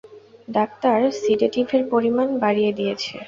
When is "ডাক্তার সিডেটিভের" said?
0.47-1.83